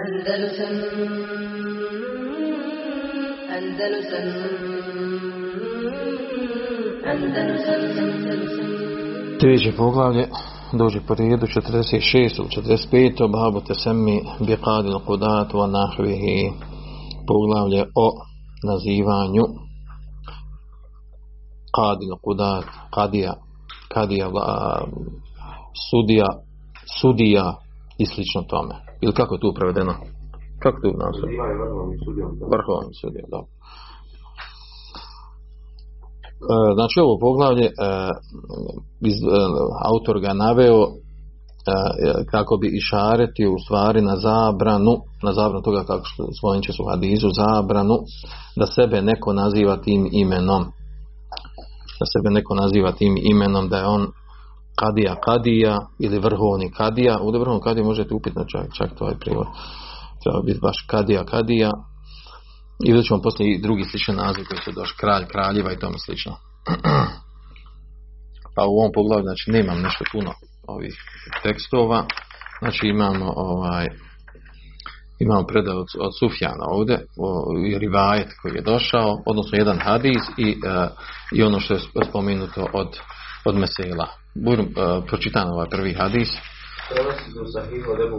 Andalusam 0.00 0.74
Andalusam 3.56 4.26
Andalusam 7.06 7.80
Treće 9.40 9.72
poglavlje 9.76 10.28
dođe 10.72 11.00
po 11.08 11.14
redu 11.14 11.46
46. 11.46 12.40
u 12.40 12.44
45. 12.44 13.32
Babu 13.32 13.60
Tesemi 13.60 14.20
Biqadil 14.40 14.98
Qudat 15.06 15.52
wa 15.52 15.66
Nahvihi 15.70 16.52
poglavlje 17.26 17.82
o 17.94 18.08
nazivanju 18.68 19.44
Qadil 21.76 22.14
Qudat 22.24 22.64
Kadija 22.94 23.34
Kadija 23.88 24.28
sudija 25.90 26.26
sudija 27.00 27.54
i 27.98 28.06
slično 28.06 28.42
tome 28.42 28.91
ili 29.02 29.12
kako 29.12 29.34
je 29.34 29.40
tu 29.40 29.52
prevedeno? 29.56 29.94
Kako 30.62 30.80
tu 30.80 30.90
naziv 31.04 31.28
vrhovni 32.54 32.94
sudija 33.00 33.26
da. 33.32 33.40
E, 36.52 36.74
znači 36.74 36.96
ovo 37.00 37.18
poglavlje 37.18 37.66
e, 37.66 37.70
iz, 39.00 39.18
e, 39.22 39.26
autor 39.90 40.20
ga 40.20 40.32
naveo 40.32 40.80
kako 42.30 42.56
bi 42.56 42.76
išaretio 42.76 43.52
u 43.52 43.58
stvari 43.64 44.00
na 44.00 44.16
zabranu, 44.16 44.94
na 45.22 45.32
zabranu 45.32 45.62
toga 45.62 45.84
kako 45.84 46.04
što 46.04 46.22
spomenut 46.38 46.64
će 46.64 46.72
su 46.72 46.84
hadizu, 46.90 47.28
zabranu 47.42 47.96
da 48.56 48.66
sebe 48.66 49.02
neko 49.02 49.32
naziva 49.32 49.76
tim 49.76 50.08
imenom. 50.12 50.62
Da 52.00 52.06
sebe 52.12 52.30
neko 52.30 52.54
naziva 52.54 52.92
tim 52.92 53.14
imenom, 53.32 53.68
da 53.68 53.76
je 53.76 53.86
on 53.86 54.06
kadija 54.80 55.20
kadija 55.20 55.78
ili 55.98 56.18
vrhovni 56.18 56.70
kadija. 56.70 57.18
Ovdje 57.20 57.40
vrhovni 57.40 57.62
kadija 57.62 57.84
možete 57.84 58.14
upitati 58.14 58.50
čak, 58.50 58.66
čak 58.78 58.98
to 58.98 59.08
je 59.08 59.18
prijevod. 59.18 59.46
Treba 60.22 60.40
biti 60.46 60.60
baš 60.62 60.84
kadija 60.86 61.24
kadija 61.24 61.70
i 62.84 62.92
vidjet 62.92 63.06
ćemo 63.06 63.22
poslije 63.22 63.54
i 63.54 63.62
drugi 63.62 63.84
slični 63.84 64.14
naziv 64.14 64.44
koji 64.48 64.60
su 64.64 64.72
došli 64.72 64.96
kralj, 64.96 65.26
kraljeva 65.26 65.72
i 65.72 65.78
tome 65.78 65.98
slično. 65.98 66.32
Pa 68.54 68.62
u 68.66 68.78
ovom 68.80 68.90
poglavlju 68.94 69.22
znači 69.22 69.50
nemam 69.50 69.82
nešto 69.82 70.04
puno 70.12 70.32
ovih 70.66 70.94
tekstova. 71.42 72.06
Znači 72.60 72.86
imamo 72.86 73.32
ovaj 73.36 73.88
imamo 75.18 75.46
predaj 75.46 75.74
od, 75.74 75.86
od 75.98 76.12
Sufjana 76.18 76.64
ovdje, 76.68 77.06
i 77.66 77.78
rivajet 77.78 78.28
koji 78.42 78.54
je 78.54 78.62
došao, 78.62 79.22
odnosno 79.26 79.58
jedan 79.58 79.78
hadis 79.78 80.22
i, 80.36 80.50
uh, 80.50 80.90
i 81.32 81.42
ono 81.42 81.60
što 81.60 81.74
je 81.74 81.80
spomenuto 82.08 82.66
od, 82.72 82.98
od 83.44 83.56
Mesela. 83.56 84.21
Budu 84.34 84.62
uh, 84.62 84.70
pročitan 85.08 85.46
ovaj 85.54 85.68
prvi 85.74 85.92
hadis. 86.00 86.30
Prenosi 86.90 87.28
u 87.42 87.46
sahihu 87.54 87.88
od 87.94 88.00
Ebu 88.06 88.18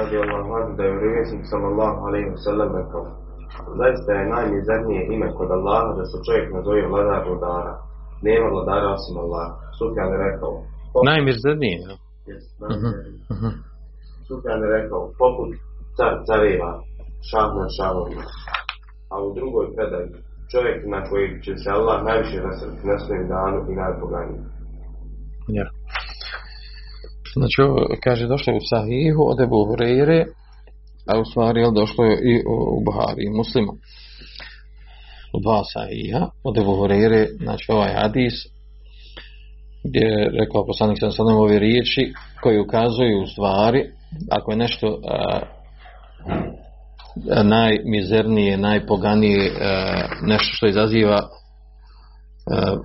radi 0.00 0.16
Allah 0.18 0.62
da 0.76 0.82
je 0.84 0.92
vjerovjesnik 0.92 1.44
sallallahu 1.52 1.98
alaihi 2.06 2.28
wa 2.34 2.40
sallam 2.46 2.70
rekao 2.80 3.04
Zaista 3.80 4.10
je 4.18 4.30
najmizernije 4.36 5.00
ime 5.14 5.28
kod 5.38 5.50
Allaha 5.58 5.90
da 5.98 6.04
se 6.10 6.16
čovjek 6.26 6.46
nazove 6.56 6.82
vladar 6.90 7.22
vladara. 7.28 7.74
Nema 8.26 8.46
vladara 8.54 8.88
osim 8.96 9.16
Allaha. 9.24 9.52
Sufjan 9.78 10.10
je 10.14 10.18
rekao. 10.26 10.52
Najmizernije, 11.10 11.76
ja. 11.86 11.94
Yes, 12.30 12.44
najmizernije. 12.60 13.22
Sufjan 14.28 14.60
je 14.64 14.68
rekao, 14.78 15.02
poput 15.22 15.50
car 15.98 16.12
careva, 16.26 16.72
šah 17.28 17.48
nad 17.58 17.70
šahovima. 17.76 18.26
A 19.12 19.14
u 19.26 19.28
drugoj 19.38 19.66
predaji, 19.74 20.08
čovjek 20.52 20.78
na 20.94 21.00
kojeg 21.08 21.32
će 21.44 21.52
se 21.62 21.68
Allah 21.78 21.98
najviše 22.08 22.38
nasrti 22.46 22.84
na 22.90 22.96
svojem 23.02 23.26
danu 23.34 23.58
i 23.70 23.74
najpoganiji. 23.82 24.42
Ja. 25.48 25.66
Znači, 27.36 27.62
ovo, 27.62 27.86
kaže, 28.04 28.26
došlo 28.26 28.52
je 28.52 28.56
u 28.56 28.68
Sahihu 28.70 29.22
od 29.30 29.40
Ebu 29.40 29.66
Hureyre, 29.68 30.24
a 31.06 31.18
u 31.18 31.24
stvari 31.24 31.60
je 31.60 31.70
došlo 31.74 32.04
je 32.04 32.16
i 32.32 32.42
u 32.46 32.82
Buhari 32.84 33.22
i 33.26 33.36
Muslimu. 33.36 33.72
U 35.34 35.40
dva 35.40 35.60
Sahiha 35.72 36.26
od 36.44 36.58
Ebu 36.58 36.72
Hureyre, 36.72 37.26
znači 37.42 37.66
ovaj 37.68 37.92
hadis, 37.94 38.34
gdje 39.84 40.00
je 40.00 40.30
rekao 40.40 40.66
poslanik 40.66 40.98
sam 41.00 41.12
sadom 41.12 41.36
ove 41.36 41.58
riječi 41.58 42.12
koji 42.42 42.58
ukazuju 42.58 43.22
u 43.22 43.26
stvari 43.26 43.90
ako 44.30 44.50
je 44.50 44.56
nešto 44.56 45.00
najmizernije, 47.44 48.56
najpoganije 48.56 49.52
nešto 50.22 50.52
što 50.52 50.66
izaziva 50.66 51.28
a, 52.50 52.56
a, 52.56 52.76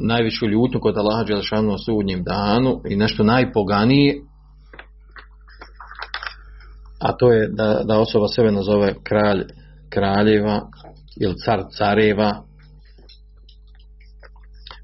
najvišu 0.00 0.46
ljutnju 0.46 0.80
kod 0.80 0.98
Allaha 0.98 1.24
Đelešanu 1.24 1.70
na 1.70 1.78
sudnjem 1.78 2.22
danu 2.24 2.80
i 2.90 2.96
nešto 2.96 3.24
najpoganije 3.24 4.20
a 7.04 7.12
to 7.12 7.32
je 7.32 7.48
da, 7.48 7.82
da 7.84 7.98
osoba 7.98 8.28
sebe 8.28 8.52
nazove 8.52 8.94
kralj 9.02 9.44
kraljeva 9.90 10.60
ili 11.20 11.34
car 11.44 11.62
careva. 11.76 12.42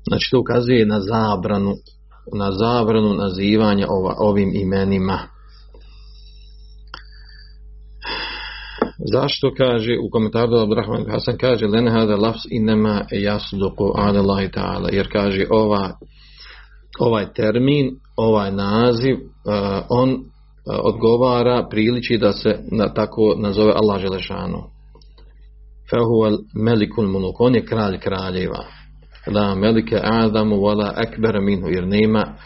Znači 0.08 0.28
to 0.30 0.40
ukazuje 0.40 0.86
na 0.86 1.00
zabranu 1.00 1.74
na 2.38 2.52
zabranu 2.52 3.14
nazivanja 3.14 3.86
ova, 3.88 4.14
ovim 4.18 4.50
imenima 4.54 5.18
zašto 9.12 9.54
kaže 9.56 9.98
u 10.02 10.10
komentaru 10.10 10.56
Abrahman 10.56 11.04
Hasan 11.10 11.38
kaže 11.38 11.66
lene 11.66 11.90
hada 11.90 12.16
lafs 12.16 12.42
inema 12.50 13.04
jasduku 13.12 13.92
ala 13.96 14.40
ta'ala 14.54 14.88
jer 14.92 15.08
kaže 15.12 15.46
ova, 15.50 15.92
ovaj 16.98 17.32
termin 17.32 17.90
ovaj 18.16 18.52
naziv 18.52 19.14
uh, 19.14 19.22
on 19.88 20.10
uh, 20.10 20.18
odgovara 20.82 21.66
priliči 21.70 22.18
da 22.18 22.32
se 22.32 22.58
na, 22.72 22.94
tako 22.94 23.34
nazove 23.38 23.72
Allah 23.76 24.00
Želešanu. 24.00 24.62
Fehuval 25.90 26.38
melikul 26.54 27.08
muluk 27.08 27.40
on 27.40 27.54
je 27.54 27.64
kralj 27.64 27.98
kraljeva. 27.98 28.64
La 29.34 29.54
melike 29.54 30.00
adamu 30.02 30.56
wala 30.56 30.92
akbar 30.96 31.40
minhu 31.40 31.68
jer 31.68 31.86
nema 31.86 32.24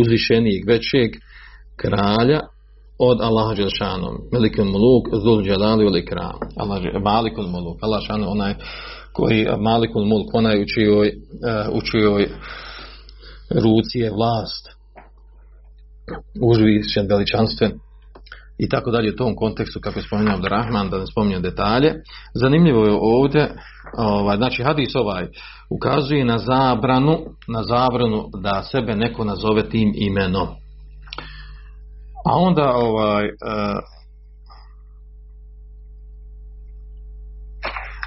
uzvišenijeg 0.00 0.68
većeg 0.68 1.10
kralja 1.76 2.40
od 3.10 3.20
Allaha 3.20 3.54
Đelšanom 3.54 4.14
melikul 4.32 4.64
muluk 4.64 5.08
zul 5.22 5.42
dželali 5.42 5.84
wal 5.84 5.98
ikram 5.98 6.38
Allah 6.56 6.82
malikul 7.02 7.48
muluk. 7.48 7.78
Allah 7.80 8.02
šanu 8.06 8.30
onaj 8.30 8.54
koji 9.12 9.46
malikul 9.58 10.04
muluk 10.04 10.34
onaj 10.34 10.62
u 10.62 10.66
čijoj, 10.74 11.08
uh, 11.08 11.76
u 11.76 11.80
čijoj 11.80 12.28
ruci 13.50 13.98
je 13.98 14.10
vlast. 14.10 14.68
Uzvišen 16.42 17.06
veličanstven 17.08 17.72
i 18.58 18.68
tako 18.68 18.90
dalje 18.90 19.12
u 19.12 19.16
tom 19.16 19.36
kontekstu 19.36 19.80
kako 19.82 19.98
je 19.98 20.02
spomenuo 20.02 20.34
Abdurrahman 20.34 20.90
da 20.90 20.98
ne 20.98 21.06
spominjem 21.06 21.42
detalje. 21.42 21.94
Zanimljivo 22.34 22.84
je 22.84 22.92
ovdje 23.00 23.54
ovaj, 23.96 24.36
znači 24.36 24.62
hadis 24.62 24.94
ovaj 24.94 25.26
ukazuje 25.70 26.24
na 26.24 26.38
zabranu 26.38 27.18
na 27.48 27.62
zabranu 27.62 28.24
da 28.42 28.62
sebe 28.62 28.96
neko 28.96 29.24
nazove 29.24 29.68
tim 29.68 29.92
imenom 29.96 30.48
a 32.24 32.36
onda 32.36 32.72
ovaj 32.74 33.24
uh, 33.24 33.78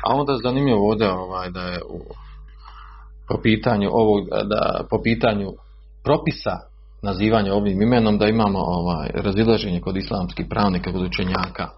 a 0.07 0.13
onda 0.13 0.37
zanimljivo 0.43 0.89
ovdje 0.89 1.11
ovaj, 1.11 1.49
da 1.49 1.61
je 1.61 1.79
u, 1.89 1.99
po 3.27 3.41
pitanju 3.43 3.89
ovog 3.91 4.27
da 4.43 4.85
po 4.89 5.01
pitanju 5.03 5.51
propisa 6.03 6.57
nazivanja 7.01 7.53
ovim 7.53 7.81
imenom 7.81 8.17
da 8.17 8.27
imamo 8.27 8.59
ovaj 8.59 9.09
razilaženje 9.13 9.81
kod 9.81 9.97
islamskih 9.97 10.45
pravnika 10.49 10.91
kod 10.91 11.01
učenjaka 11.01 11.69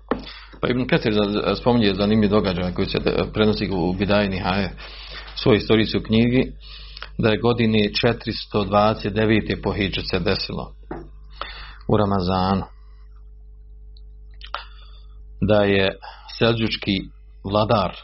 pa 0.62 0.68
Ibn 0.68 0.88
Kathir 0.88 1.14
spominje 1.62 1.94
zanimljiv 1.94 2.30
događaj 2.30 2.74
koji 2.74 2.88
se 2.88 2.98
prenosi 3.34 3.70
u 3.72 3.94
Bidajni 3.94 4.40
Haje 4.40 4.72
svoj 5.36 5.56
istorijski 5.56 5.98
u 5.98 6.04
knjigi 6.04 6.52
da 7.18 7.30
je 7.30 7.40
godine 7.40 7.80
429. 7.80 9.62
po 9.64 9.74
se 10.12 10.20
desilo 10.20 10.74
u 11.90 11.98
Ramazanu 11.98 12.66
da 15.42 15.64
je 15.64 15.98
selđučki 16.38 16.98
vladar 17.52 17.92
e, 17.92 17.98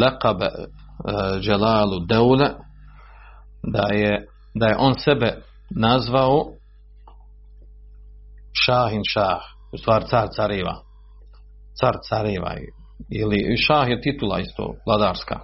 lekab 0.00 0.42
e, 0.42 0.48
Jalalu 1.42 2.00
Deule 2.08 2.48
da 3.62 3.94
je, 3.94 4.26
da 4.54 4.66
je 4.66 4.76
on 4.78 4.94
sebe 4.98 5.42
nazvao 5.70 6.52
Šahin 8.64 9.02
Šah, 9.12 9.42
u 9.72 9.78
stvari 9.78 10.04
car 10.10 10.28
careva. 10.36 10.74
Car 11.80 11.94
careva. 12.08 12.54
Ili 13.10 13.56
Šah 13.56 13.88
je 13.88 14.00
titula 14.00 14.38
isto, 14.38 14.74
vladarska. 14.86 15.40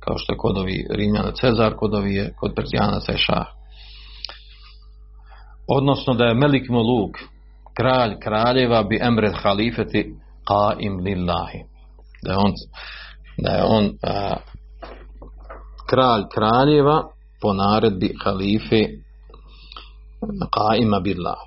Kao 0.00 0.18
što 0.18 0.32
je 0.32 0.36
kod 0.38 0.58
ovi 0.58 0.86
Rimljana 0.90 1.32
Cezar, 1.32 1.74
kod 1.76 1.94
ovi 1.94 2.14
je, 2.14 2.32
kod 2.40 2.52
Perzijanaca 2.56 3.12
je 3.12 3.18
Šah. 3.18 3.46
Odnosno 5.76 6.14
da 6.14 6.24
je 6.24 6.34
Melik 6.34 6.68
Muluk, 6.68 7.16
kralj 7.76 8.14
kraljeva 8.22 8.82
bi 8.82 8.98
emred 9.02 9.32
halifeti 9.42 10.14
qaim 10.50 11.00
lillahi. 11.04 11.60
Da 12.22 12.32
je 12.32 12.38
on, 12.38 12.52
da 13.38 13.50
je 13.50 13.64
on 13.64 13.90
a, 14.02 14.36
kralj 15.90 16.22
kraljeva 16.34 17.02
po 17.40 17.52
naredbi 17.52 18.14
halife 18.24 18.82
Qaima 20.56 21.00
billah. 21.00 21.38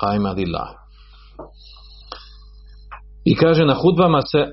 Qaima 0.00 0.32
lillah. 0.36 0.70
I 3.24 3.34
kaže 3.36 3.64
na 3.64 3.74
hudbama 3.74 4.20
se 4.22 4.44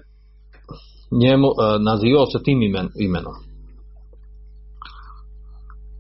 njemu 1.12 1.48
nazivao 1.80 2.26
se 2.26 2.44
tim 2.44 2.62
imen, 2.62 2.90
imenom. 3.00 3.51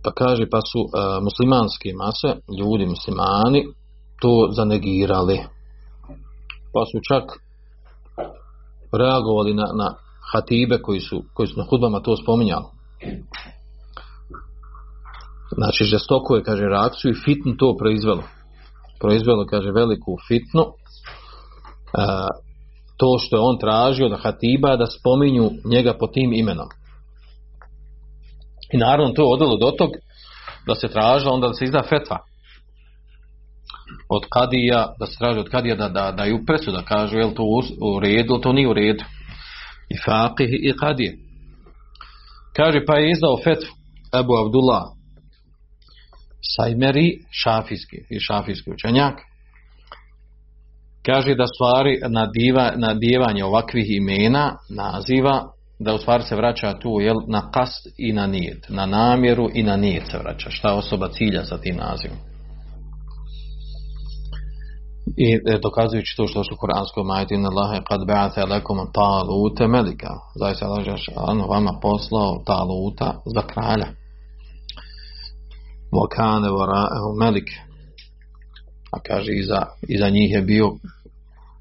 Pa 0.03 0.11
kaže 0.11 0.49
pa 0.49 0.61
su 0.61 0.79
e, 0.79 1.21
muslimanske 1.21 1.93
mase, 1.93 2.29
ljudi 2.59 2.85
muslimani, 2.85 3.65
to 4.21 4.49
zanegirali. 4.51 5.37
Pa 6.73 6.81
su 6.85 6.97
čak 7.09 7.23
reagovali 8.99 9.53
na, 9.53 9.67
na 9.73 9.95
hatibe 10.31 10.81
koji 10.81 10.99
su, 10.99 11.23
koji 11.33 11.47
su 11.47 11.57
na 11.57 11.65
hudbama 11.69 11.99
to 11.99 12.17
spominjali. 12.17 12.65
Znači, 15.57 15.83
žestoko 15.83 16.35
je, 16.35 16.43
kaže, 16.43 16.63
reakciju 16.63 17.11
i 17.11 17.21
fitnu 17.25 17.57
to 17.57 17.75
proizvelo. 17.79 18.23
Proizvelo, 18.99 19.45
kaže, 19.49 19.71
veliku 19.71 20.17
fitnu. 20.27 20.61
E, 20.61 20.71
to 22.97 23.17
što 23.19 23.37
je 23.37 23.41
on 23.41 23.59
tražio 23.59 24.09
da 24.09 24.17
hatiba 24.17 24.75
da 24.75 24.85
spominju 24.85 25.49
njega 25.65 25.93
po 25.99 26.07
tim 26.07 26.33
imenom. 26.33 26.67
I 28.73 28.77
naravno 28.77 29.13
to 29.13 29.21
je 29.21 29.33
odvelo 29.33 29.57
do 29.57 29.71
tog 29.71 29.89
da 30.67 30.75
se 30.75 30.87
tražilo 30.87 31.33
onda 31.33 31.47
da 31.47 31.53
se 31.53 31.65
izda 31.65 31.83
fetva 31.89 32.17
od 34.09 34.23
kadija, 34.29 34.93
da 34.99 35.05
se 35.05 35.17
traži 35.19 35.39
od 35.39 35.49
kadija 35.49 35.75
da, 35.75 35.89
da, 35.89 36.11
da 36.11 36.25
ju 36.25 36.45
presuda, 36.45 36.81
kažu 36.81 37.17
je 37.17 37.25
li 37.25 37.35
to 37.35 37.43
u, 37.43 37.99
redu 37.99 38.39
to 38.41 38.53
nije 38.53 38.69
u 38.69 38.73
redu. 38.73 39.03
I 39.89 39.95
faqih 40.05 40.49
i 40.61 40.73
kadije. 40.77 41.17
Kaže 42.55 42.85
pa 42.85 42.95
je 42.95 43.11
izdao 43.11 43.37
fetvu 43.43 43.69
Ebu 44.19 44.33
Abdullah 44.45 44.83
Sajmeri 46.55 47.17
šafijski 47.31 47.97
i 48.09 48.19
šafijski 48.19 48.71
učenjak 48.71 49.13
kaže 51.05 51.35
da 51.35 51.45
stvari 51.47 51.99
nadiva, 52.09 52.71
nadijevanje 52.75 53.45
ovakvih 53.45 53.85
imena 53.89 54.57
naziva 54.69 55.43
da 55.83 55.93
u 55.93 55.97
stvari 55.97 56.23
se 56.23 56.35
vraća 56.35 56.79
tu 56.79 56.89
jel, 57.01 57.15
na 57.27 57.51
kast 57.51 57.87
i 57.97 58.13
na 58.13 58.27
nijet 58.27 58.65
na 58.69 58.85
namjeru 58.85 59.49
i 59.53 59.63
na 59.63 59.77
nijet 59.77 60.03
se 60.11 60.17
vraća. 60.17 60.49
Šta 60.49 60.73
osoba 60.73 61.07
cilja 61.07 61.45
sa 61.45 61.57
tim 61.57 61.75
nazivom? 61.75 62.17
I 65.17 65.33
e, 65.33 65.59
dokazujući 65.63 66.17
to 66.17 66.27
što 66.27 66.43
što 66.43 66.55
u 66.55 66.61
Kur'anskom 66.61 67.33
inna 67.33 67.49
Allahe 67.49 67.81
kad 67.87 68.01
ba'ate 68.01 68.49
lekom 68.49 68.77
talute 68.93 69.67
melika 69.67 70.09
zaista 70.39 70.65
Allah 70.65 70.87
je 70.87 71.47
vama 71.49 71.79
poslao 71.81 72.43
taluta 72.45 73.21
za 73.35 73.41
kralja. 73.41 73.87
Mokane 75.91 76.49
vara'ehu 76.49 77.19
melik 77.19 77.49
a 78.91 78.99
kaže 78.99 79.31
iza, 79.33 79.65
iza 79.87 80.09
njih 80.09 80.31
je 80.31 80.41
bio 80.41 80.71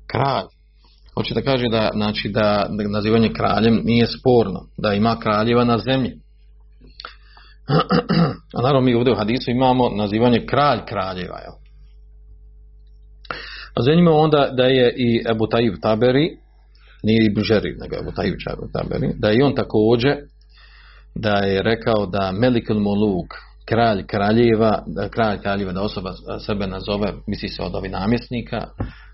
kralj 0.06 0.46
hoće 1.14 1.34
da 1.34 1.42
kaže 1.42 1.68
da, 1.68 1.90
znači 1.94 2.28
da, 2.28 2.66
nazivanje 2.92 3.32
kraljem 3.32 3.80
nije 3.84 4.06
sporno 4.06 4.60
da 4.76 4.94
ima 4.94 5.16
kraljeva 5.22 5.64
na 5.64 5.78
zemlji 5.78 6.12
a 8.56 8.62
naravno 8.62 8.80
mi 8.80 8.94
ovdje 8.94 9.12
u 9.12 9.16
hadisu 9.16 9.50
imamo 9.50 9.88
nazivanje 9.96 10.46
kralj 10.46 10.78
kraljeva 10.88 11.38
jel? 11.38 11.52
a 13.74 13.82
zanimljivo 13.82 14.22
onda 14.22 14.50
da 14.56 14.64
je 14.64 14.94
i 14.96 15.24
Ebu 15.30 15.46
Tajib 15.46 15.74
Taberi 15.82 16.30
nije 17.02 17.26
Ibn 17.26 17.42
Žerir 17.42 17.74
nego 17.80 17.96
Ebu 17.96 18.12
Tajib 18.16 18.34
Taberi 18.72 19.12
da 19.18 19.28
je 19.28 19.44
on 19.44 19.54
također 19.54 20.16
da 21.14 21.36
je 21.36 21.62
rekao 21.62 22.06
da 22.06 22.32
Melikul 22.32 22.80
Muluk 22.80 23.26
kralj 23.70 24.06
kraljeva, 24.06 24.82
da 24.86 25.08
kralj 25.08 25.38
kraljeva 25.38 25.72
da 25.72 25.82
osoba 25.82 26.12
sebe 26.46 26.66
nazove, 26.66 27.12
misli 27.26 27.48
se 27.48 27.62
od 27.62 27.74
ovih 27.74 27.90
namjesnika, 27.90 28.66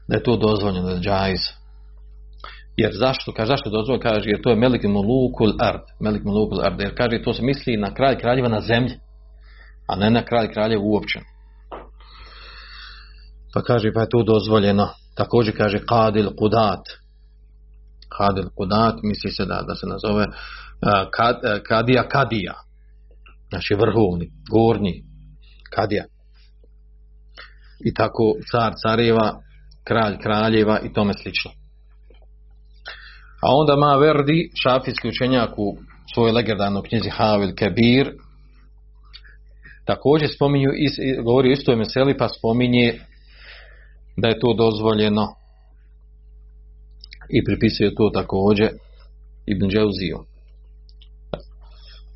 da 0.09 0.17
je 0.17 0.23
to 0.23 0.37
dozvoljeno, 0.37 0.87
da 0.87 0.93
je 0.93 1.01
džajz. 1.01 1.41
Jer 2.77 2.93
zašto? 2.95 3.33
Kaže, 3.33 3.49
zašto 3.49 3.69
je 3.69 3.73
dozvoljeno? 3.73 4.03
Kaže, 4.03 4.31
jer 4.31 4.43
to 4.43 4.51
je 4.51 4.57
Melik 4.57 4.85
Mulukul 4.85 5.53
Ard. 5.61 5.83
Melik 6.01 6.25
Mulukul 6.25 6.61
Ard. 6.61 6.81
Jer 6.81 6.95
kaže, 6.95 7.23
to 7.23 7.33
se 7.33 7.43
misli 7.43 7.77
na 7.77 7.95
kralj 7.95 8.19
kraljeva 8.19 8.49
na 8.49 8.61
zemlji, 8.61 8.95
a 9.89 9.97
ne 9.97 10.11
na 10.11 10.23
kralj 10.25 10.53
kraljeva 10.53 10.83
uopće. 10.85 11.21
Pa 13.55 13.63
kaže, 13.63 13.93
pa 13.95 14.01
je 14.01 14.09
to 14.09 14.23
dozvoljeno. 14.23 14.89
Također 15.17 15.57
kaže, 15.57 15.79
Kadil 15.79 16.31
Kudat. 16.39 16.85
Kadil 18.09 18.49
Kudat, 18.57 18.95
misli 19.03 19.31
se 19.31 19.45
da, 19.45 19.63
da 19.69 19.75
se 19.75 19.87
nazove 19.87 20.25
uh, 20.25 21.11
kad, 21.11 21.37
uh, 21.37 21.63
Kadija 21.69 22.09
Kadija 22.09 22.67
znači 23.49 23.75
vrhovni, 23.75 24.31
gornji, 24.51 25.05
kadija. 25.75 26.05
I 27.85 27.95
tako 27.95 28.35
car 28.51 28.73
careva, 28.83 29.41
kralj 29.85 30.17
kraljeva 30.23 30.81
i 30.81 30.93
tome 30.93 31.13
slično. 31.23 31.51
A 33.43 33.47
onda 33.55 33.77
ma 33.77 33.97
Verdi, 33.97 34.51
šafijski 34.63 35.09
učenjak 35.09 35.59
u 35.59 35.77
svojoj 36.15 36.33
legendarnoj 36.33 36.83
knjizi 36.83 37.11
Havil 37.11 37.55
Kebir, 37.55 38.13
također 39.85 40.29
spominju, 40.35 40.71
govori 41.25 41.49
o 41.49 41.53
istoj 41.53 41.77
meseli, 41.77 42.17
pa 42.17 42.29
spominje 42.29 43.01
da 44.17 44.29
je 44.29 44.41
to 44.41 44.55
dozvoljeno 44.55 45.27
i 47.31 47.45
pripisuje 47.45 47.95
to 47.95 48.11
također 48.15 48.69
Ibn 49.47 49.69
Džauziju 49.69 50.19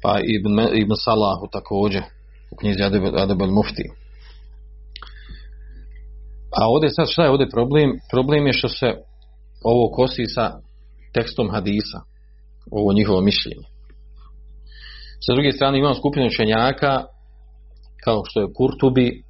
pa 0.03 0.19
Ibn, 0.37 0.59
Ibn 0.75 0.93
Salahu 0.95 1.49
također 1.53 2.03
u 2.51 2.57
knjizi 2.57 2.83
Adab 2.83 3.41
al-Mufti. 3.43 3.87
A 6.59 6.69
ovdje 6.69 6.91
sad 6.91 7.07
šta 7.11 7.23
je 7.23 7.31
ovdje 7.31 7.51
problem? 7.51 7.99
Problem 8.11 8.47
je 8.47 8.53
što 8.53 8.69
se 8.69 8.87
ovo 9.65 9.91
kosi 9.93 10.27
sa 10.27 10.61
tekstom 11.13 11.51
hadisa, 11.51 12.01
ovo 12.71 12.93
njihovo 12.93 13.21
mišljenje. 13.21 13.67
Sa 15.27 15.33
druge 15.33 15.53
strane 15.53 15.79
imamo 15.79 15.95
skupinu 15.95 16.27
učenjaka 16.27 17.05
kao 18.05 18.23
što 18.25 18.41
je 18.41 18.53
Kurtubi, 18.57 19.23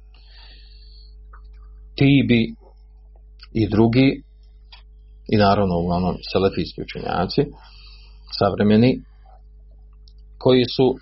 Tibi 1.95 2.43
i 3.53 3.69
drugi 3.69 4.23
i 5.33 5.37
naravno 5.37 5.79
uglavnom 5.79 6.15
selefijski 6.31 6.81
učenjaci 6.81 7.41
savremeni 8.39 8.91
koji 10.37 10.63
su 10.75 10.85
uh, 10.85 10.97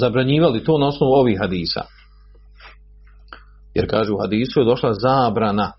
zabranjivali 0.00 0.64
to 0.64 0.78
na 0.78 0.86
osnovu 0.86 1.12
ovih 1.12 1.38
hadisa. 1.40 1.82
Jer 3.74 3.90
kaže 3.90 4.12
u 4.12 4.20
hadisu 4.20 4.60
je 4.60 4.64
došla 4.64 4.94
zabrana, 4.94 5.72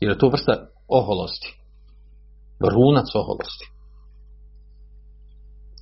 jer 0.00 0.10
je 0.10 0.18
to 0.18 0.28
vrsta 0.28 0.66
oholosti. 0.88 1.63
Runac 2.68 3.14
oholosti. 3.14 3.66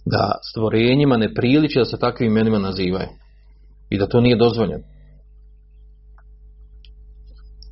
Da 0.05 0.33
stvorenjima 0.51 1.17
ne 1.17 1.35
priliči 1.35 1.79
da 1.79 1.85
se 1.85 1.99
takvim 1.99 2.31
imenima 2.31 2.59
nazivaju. 2.59 3.09
I 3.91 3.99
da 3.99 4.07
to 4.07 4.21
nije 4.21 4.37
dozvoljeno. 4.37 4.85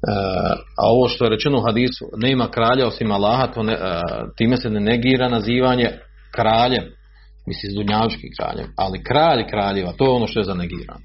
Uh, 0.01 0.59
a 0.79 0.83
ovo 0.93 1.09
što 1.09 1.25
je 1.25 1.31
rečeno 1.31 1.59
u 1.59 1.63
hadisu, 1.63 2.05
nema 2.17 2.51
kralja 2.51 2.87
osim 2.87 3.13
Allaha, 3.13 3.47
to 3.47 3.63
ne, 3.63 3.73
uh, 3.73 3.81
time 4.37 4.57
se 4.57 4.71
ne 4.71 4.81
negira 4.81 5.29
nazivanje 5.29 5.89
kraljem 6.35 6.85
misli 7.47 7.71
s 7.71 7.75
dunjavučkim 7.75 8.31
kraljem, 8.39 8.69
ali 8.77 9.05
kralj 9.09 9.43
kraljeva, 9.51 9.93
to 9.93 10.05
je 10.05 10.11
ono 10.11 10.27
što 10.27 10.41
je 10.41 10.51
zanegirano. 10.53 11.05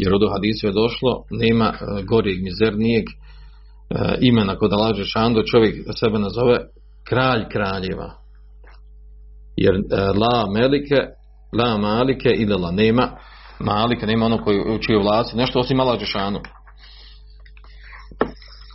Jer 0.00 0.14
od 0.14 0.22
hadisu 0.34 0.66
je 0.66 0.78
došlo, 0.82 1.12
nema 1.30 1.68
uh, 1.72 2.04
gorijeg, 2.04 2.38
mizernijeg 2.42 3.04
imena 4.20 4.56
kod 4.56 4.72
laže 4.72 5.04
Šando, 5.04 5.42
čovjek 5.42 5.74
sebe 6.00 6.18
nazove 6.18 6.58
kralj 7.08 7.44
kraljeva. 7.52 8.10
Jer 9.56 9.74
uh, 9.74 9.82
la 10.20 10.50
melike, 10.50 10.96
la 11.58 11.78
malike 11.78 12.28
i 12.28 12.46
la 12.46 12.70
nema 12.70 13.10
malike, 13.60 14.06
nema 14.06 14.26
ono 14.26 14.44
koji 14.44 14.60
uči 14.60 14.94
u 14.94 15.02
vlasti, 15.02 15.36
nešto 15.36 15.60
osim 15.60 15.76
mala 15.76 15.98
Žešanu. 15.98 16.40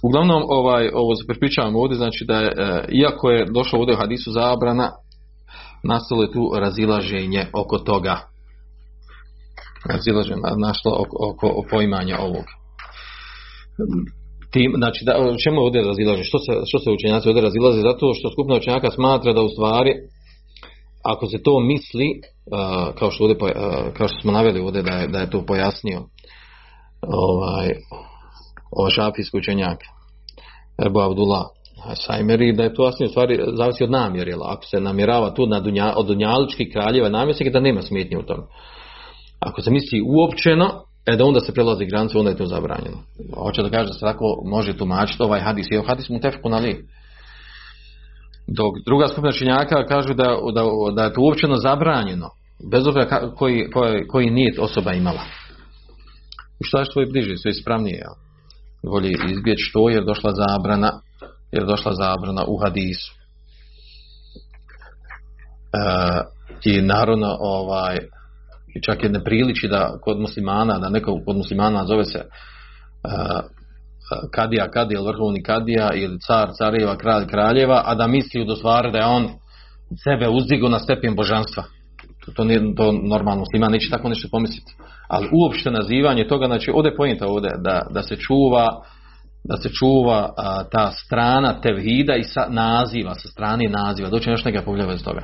Uglavnom, 0.04 0.44
ovaj, 0.48 0.90
ovo 0.94 1.16
se 1.16 1.28
pripričavam 1.28 1.76
ovdje, 1.76 1.98
znači 1.98 2.26
da 2.28 2.36
je, 2.40 2.48
e, 2.58 2.86
iako 2.92 3.30
je 3.30 3.46
došlo 3.54 3.80
ovdje 3.80 3.96
u 3.96 4.00
hadisu 4.00 4.32
zabrana, 4.32 4.92
nastalo 5.84 6.22
je 6.22 6.32
tu 6.32 6.52
razilaženje 6.56 7.48
oko 7.54 7.78
toga. 7.78 8.18
Razilaženje 9.86 10.42
našlo 10.58 10.92
oko, 11.00 11.18
oko 11.40 11.64
poimanja 11.70 12.18
ovog. 12.20 12.46
Tim, 14.56 14.72
znači, 14.76 15.06
da, 15.06 15.14
čemu 15.44 15.62
ovdje 15.62 15.84
razilaže? 15.84 16.24
Što 16.24 16.40
se, 16.40 16.52
što 16.70 16.80
se 16.80 16.92
učenjaci 16.92 17.28
ovdje 17.28 17.44
razilaze? 17.44 17.82
Zato 17.82 18.14
što 18.14 18.30
skupina 18.30 18.56
učenjaka 18.56 18.92
smatra 18.92 19.34
da 19.34 19.42
u 19.42 19.50
stvari, 19.50 19.92
ako 21.04 21.28
se 21.28 21.44
to 21.44 21.60
misli, 21.60 22.22
kao, 23.00 23.12
što 23.12 23.24
ovdje, 23.24 23.38
kao 23.98 24.08
što 24.08 24.22
smo 24.22 24.32
naveli 24.32 24.60
ovdje 24.60 24.82
da 24.82 24.92
je, 24.92 25.08
da 25.08 25.20
je 25.20 25.30
to 25.30 25.46
pojasnio 25.46 26.02
ovaj, 27.08 27.68
ovaj 28.72 28.92
šafijski 28.92 29.38
učenjak, 29.38 29.80
Ebu 30.86 31.00
Abdullah, 31.00 31.46
Sajmeri, 31.96 32.54
da 32.54 32.64
je 32.64 32.74
to 32.74 32.86
jasnije 32.86 33.08
u 33.08 33.10
stvari 33.10 33.40
zavisi 33.54 33.84
od 33.84 33.92
namjeri, 33.92 34.34
ako 34.46 34.66
se 34.66 34.80
namjerava 34.80 35.34
tu 35.34 35.48
na 35.48 35.60
dunja, 35.60 35.94
od 35.98 36.06
dunjaličkih 36.08 36.68
kraljeva 36.74 37.10
namjesnika, 37.10 37.52
da 37.52 37.60
nema 37.60 37.82
smetnje 37.82 38.18
u 38.18 38.24
tom. 38.24 38.42
Ako 39.40 39.62
se 39.62 39.72
misli 39.72 40.02
uopćeno, 40.08 40.84
e 41.06 41.16
da 41.16 41.26
onda 41.26 41.40
se 41.40 41.54
prelazi 41.54 41.86
granice, 41.86 42.18
onda 42.18 42.30
je 42.32 42.38
to 42.38 42.46
zabranjeno. 42.46 42.98
Hoće 43.36 43.62
da 43.62 43.70
kaže 43.70 43.88
da 43.88 43.94
se 43.94 44.00
tako 44.00 44.42
može 44.46 44.78
tumačiti 44.78 45.24
ovaj 45.24 45.40
hadis, 45.40 45.68
je 45.72 45.84
hadis 45.88 46.10
mu 46.10 46.20
tefku 46.20 46.50
na 46.50 46.58
li. 46.58 46.86
Dok 48.48 48.74
druga 48.86 49.08
skupina 49.08 49.32
činjaka 49.32 49.86
kažu 49.86 50.14
da, 50.14 50.38
da, 50.54 50.64
da 50.96 51.04
je 51.04 51.14
to 51.14 51.22
uopćeno 51.22 51.56
zabranjeno, 51.56 52.30
bez 52.72 52.88
obzira 52.88 53.32
koji, 53.36 53.70
koji, 53.72 54.08
koji 54.08 54.30
nijet 54.30 54.60
osoba 54.60 54.94
imala. 54.94 55.22
I 56.60 56.64
šta 56.64 56.80
je 56.80 56.86
što 56.86 57.00
je 57.00 57.08
bliže, 57.12 57.38
sve 57.38 57.52
ispravnije. 57.52 57.98
jel? 57.98 58.14
Bolje 58.92 59.10
izbjeći 59.10 59.72
to 59.74 59.90
jer 59.90 60.04
došla 60.04 60.32
zabrana, 60.32 60.92
jer 61.52 61.66
došla 61.66 61.94
zabrana 61.94 62.44
u 62.48 62.58
hadisu. 62.58 63.14
E, 65.74 66.22
I 66.66 66.82
naravno, 66.82 67.38
ovaj, 67.40 67.98
i 68.76 68.82
čak 68.82 69.04
je 69.04 69.10
ne 69.10 69.24
priliči 69.24 69.68
da 69.68 69.98
kod 70.02 70.20
muslimana, 70.20 70.80
da 70.80 70.90
neko 70.90 71.20
kod 71.26 71.38
muslimana 71.38 71.86
zove 71.86 72.06
se 72.06 72.20
e, 72.20 72.28
kadija, 74.32 74.72
kadija, 74.72 75.02
vrhovni 75.02 75.44
kadija, 75.44 75.90
ili 75.94 76.20
car, 76.20 76.50
careva, 76.58 76.98
kralj, 76.98 77.28
kraljeva, 77.28 77.82
a 77.86 77.96
da 77.96 78.08
misli 78.08 78.46
do 78.46 78.56
stvari 78.56 78.92
da 78.92 78.98
je 78.98 79.06
on 79.06 79.30
sebe 80.04 80.30
uzdigo 80.30 80.70
na 80.70 80.80
stepen 80.80 81.16
božanstva. 81.16 81.64
To, 82.26 82.32
to, 82.32 82.44
nije, 82.44 82.76
to 82.76 82.92
normalno 82.92 83.40
musliman 83.40 83.72
neće 83.72 83.90
tako 83.90 84.10
nešto 84.10 84.28
pomisliti. 84.32 84.74
Ali 85.08 85.30
uopšte 85.32 85.72
nazivanje 85.72 86.28
toga, 86.28 86.46
znači 86.46 86.72
ovdje 86.72 86.90
je 86.92 86.96
pojenta 86.96 87.28
ovdje, 87.28 87.52
da, 87.58 87.82
da 87.90 88.04
se 88.04 88.16
čuva 88.16 88.68
da 89.50 89.58
se 89.58 89.70
čuva 89.70 90.34
a, 90.38 90.64
ta 90.72 90.92
strana 90.92 91.62
tevhida 91.62 92.16
i 92.16 92.24
sa 92.24 92.46
naziva, 92.50 93.14
sa 93.16 93.28
strane 93.28 93.70
naziva, 93.70 94.10
doće 94.10 94.32
još 94.32 94.46
neka 94.46 94.62
pogljeva 94.62 94.94
iz 94.94 95.04
toga. 95.04 95.22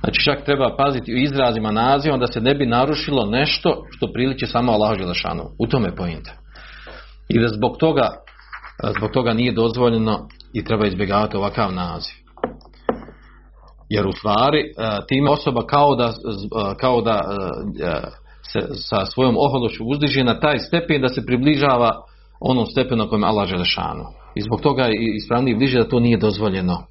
Znači 0.00 0.24
čak 0.24 0.44
treba 0.44 0.76
paziti 0.76 1.14
u 1.14 1.16
izrazima 1.16 1.70
naziva 1.70 2.16
da 2.16 2.26
se 2.26 2.40
ne 2.40 2.54
bi 2.54 2.66
narušilo 2.66 3.26
nešto 3.26 3.84
što 3.90 4.12
priliči 4.12 4.46
samo 4.46 4.72
Allahu 4.72 4.94
Želešanu. 4.98 5.42
U 5.58 5.66
tome 5.66 5.88
je 5.88 5.96
pojenta. 5.96 6.32
I 7.28 7.40
da 7.40 7.48
zbog 7.48 7.76
toga, 7.78 8.10
a, 8.82 8.92
zbog 8.98 9.10
toga 9.10 9.32
nije 9.32 9.52
dozvoljeno 9.52 10.28
i 10.52 10.64
treba 10.64 10.86
izbjegavati 10.86 11.36
ovakav 11.36 11.72
naziv. 11.72 12.14
Jer 13.88 14.06
u 14.06 14.12
stvari 14.12 14.62
a, 14.78 15.00
time 15.08 15.30
osoba 15.30 15.66
kao 15.66 15.94
da, 15.94 16.12
kao 16.80 17.00
da 17.00 17.20
se 18.52 18.60
sa 18.74 19.06
svojom 19.06 19.34
ohološću 19.38 19.84
uzdiže 19.84 20.24
na 20.24 20.40
taj 20.40 20.58
stepen 20.58 21.02
da 21.02 21.08
se 21.08 21.26
približava 21.26 22.02
onom 22.40 22.66
stepenu 22.66 23.04
na 23.04 23.08
kojem 23.08 23.22
je 23.22 23.28
Allah 23.28 23.48
Želešanu. 23.48 24.04
I 24.34 24.40
zbog 24.40 24.60
toga 24.60 24.84
je 24.84 25.16
ispravnije 25.16 25.56
bliže 25.56 25.78
da 25.78 25.88
to 25.88 26.00
nije 26.00 26.18
dozvoljeno. 26.18 26.86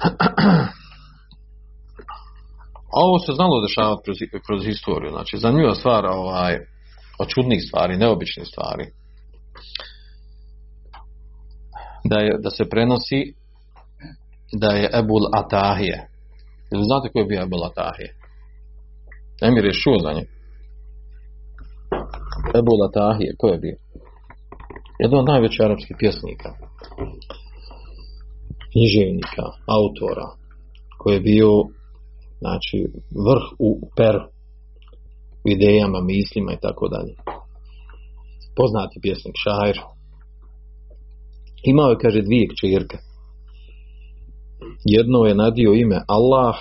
A 2.92 2.96
ovo 3.06 3.18
se 3.18 3.32
znalo 3.32 3.62
dešavati 3.66 4.02
kroz, 4.04 4.16
kroz 4.46 4.64
historiju. 4.64 5.10
Znači, 5.10 5.38
zanimljiva 5.38 5.74
stvar 5.74 6.06
ovaj, 6.06 6.58
od 7.18 7.28
čudnih 7.28 7.62
stvari, 7.68 7.96
neobičnih 7.96 8.46
stvari. 8.46 8.84
Da, 12.04 12.18
je, 12.20 12.38
da 12.42 12.50
se 12.50 12.68
prenosi 12.68 13.34
da 14.52 14.70
je 14.70 14.90
Ebul 14.92 15.26
Atahije. 15.34 16.08
Znate 16.70 17.12
ko 17.12 17.18
je 17.18 17.24
bio 17.24 17.42
Ebul 17.42 17.64
Atahije? 17.64 18.14
Emir 19.42 19.64
je 19.64 19.72
čuo 19.72 19.98
za 19.98 20.12
nje. 20.12 20.24
Ebu 22.58 22.72
Latahije, 22.80 23.34
ko 23.38 23.46
je 23.48 23.58
bio? 23.58 23.76
Jedan 24.98 25.18
od 25.18 25.26
najvećih 25.26 25.60
arapskih 25.64 25.96
pjesnika, 25.98 26.50
književnika, 28.72 29.44
autora, 29.66 30.28
koji 30.98 31.14
je 31.14 31.20
bio 31.20 31.50
znači, 32.38 32.78
vrh 33.28 33.44
u 33.58 33.68
peru, 33.96 34.20
u 35.44 35.48
idejama, 35.48 36.00
mislima 36.00 36.52
i 36.52 36.60
tako 36.62 36.88
dalje. 36.88 37.14
Poznati 38.56 39.00
pjesnik, 39.02 39.34
šair. 39.44 39.78
Imao 41.64 41.90
je, 41.90 41.98
kaže, 42.02 42.22
dvije 42.22 42.48
kćerke. 42.48 42.98
Jedno 44.84 45.24
je 45.24 45.34
nadio 45.34 45.72
ime 45.72 45.98
Allah, 46.08 46.56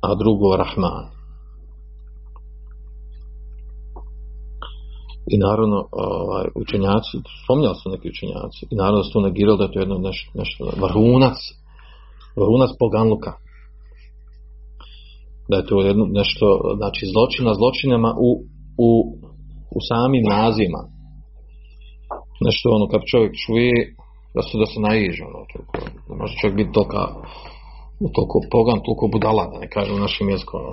a 0.00 0.14
drugo 0.14 0.56
Rahman. 0.56 1.21
I 5.26 5.38
naravno, 5.38 5.88
ovaj, 5.92 6.46
učenjaci, 6.54 7.14
spominjali 7.44 7.76
su 7.82 7.90
neki 7.90 8.08
učenjaci, 8.08 8.60
i 8.70 8.74
naravno 8.82 9.04
su 9.04 9.20
negirali 9.20 9.58
da 9.58 9.64
je 9.64 9.72
to 9.72 9.80
jedno 9.80 9.98
nešto, 9.98 10.30
nešto 10.40 10.60
vrhunac, 10.82 11.38
vrhunac 12.40 12.70
poganluka. 12.78 13.32
Da 15.50 15.56
je 15.56 15.66
to 15.66 15.80
jedno 15.80 16.04
nešto, 16.20 16.46
znači 16.76 17.02
zločina 17.12 17.54
zločinama 17.54 18.10
u, 18.26 18.30
u, 18.86 18.90
u 19.76 19.78
samim 19.88 20.24
nazivima. 20.36 20.82
Nešto 22.46 22.64
ono, 22.76 22.88
kad 22.88 23.00
čovjek 23.10 23.32
čuje, 23.46 23.74
da 24.34 24.42
se 24.42 24.58
da 24.62 24.66
se 24.66 24.78
naiže, 24.80 25.22
ono, 25.30 25.40
toliko, 25.52 25.72
može 26.20 26.34
čovjek 26.40 26.56
biti 26.56 26.72
toliko, 26.72 27.00
toliko 28.16 28.36
pogan, 28.54 28.78
toliko 28.86 29.04
budala, 29.14 29.44
da 29.50 29.56
ne 29.58 29.68
kažem 29.74 29.94
u 29.96 30.04
našem 30.06 30.28
jeziku, 30.28 30.56
ono. 30.56 30.72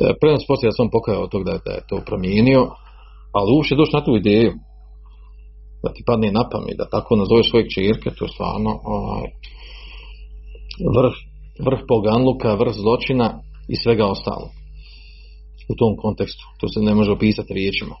E, 0.00 0.14
Prednost 0.20 0.46
poslije 0.48 0.70
da 0.70 1.18
od 1.18 1.30
toga 1.30 1.58
da, 1.64 1.72
je 1.72 1.86
to 1.88 2.02
promijenio, 2.06 2.62
ali 3.32 3.52
uopće 3.56 3.74
doći 3.74 3.96
na 3.96 4.04
tu 4.04 4.16
ideju 4.16 4.52
da 5.82 5.92
ti 5.92 6.02
padne 6.06 6.32
na 6.32 6.48
pamet, 6.52 6.76
da 6.78 6.88
tako 6.88 7.16
nazoveš 7.16 7.50
svoje 7.50 7.70
čirke, 7.70 8.10
to 8.10 8.24
je 8.24 8.34
stvarno 8.34 8.80
ovaj, 8.84 9.26
vrh, 10.96 11.14
vrh 11.66 11.80
poganluka, 11.88 12.54
vrh 12.54 12.72
zločina 12.72 13.40
i 13.68 13.76
svega 13.76 14.06
ostalo. 14.06 14.48
U 15.68 15.74
tom 15.74 15.96
kontekstu. 15.96 16.44
To 16.60 16.68
se 16.68 16.80
ne 16.80 16.94
može 16.94 17.10
opisati 17.12 17.54
riječima. 17.54 17.94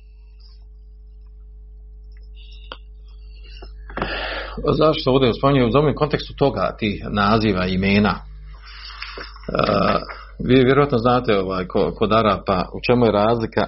Zašto 4.78 5.12
ovdje 5.12 5.34
spominjem 5.34 5.68
u 5.68 5.78
ovom 5.78 5.94
kontekstu 5.94 6.34
toga, 6.38 6.76
tih 6.78 7.04
naziva, 7.10 7.66
imena, 7.66 8.14
Uh, 9.44 10.23
vi 10.38 10.64
vjerojatno 10.64 10.98
znate 10.98 11.38
ovaj, 11.38 11.66
ko- 11.66 11.92
kod 11.98 12.12
Arapa 12.12 12.64
u 12.74 12.78
čemu 12.86 13.06
je 13.06 13.12
razlika 13.12 13.66